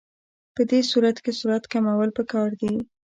[0.55, 2.73] په دې صورت کې سرعت کمول پکار دي